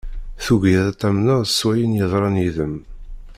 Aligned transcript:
Tugiḍ 0.45 0.83
ad 0.89 0.95
tamneḍ 0.99 1.41
s 1.47 1.59
wayen 1.65 1.97
yeḍran 1.99 2.41
yid-m. 2.41 2.75